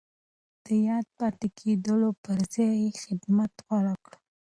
[0.65, 4.13] د ياد پاتې کېدو پر ځای يې خدمت غوره کړ.